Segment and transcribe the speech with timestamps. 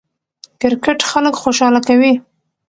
[0.61, 2.13] کرکټ خلک خوشحاله کوي.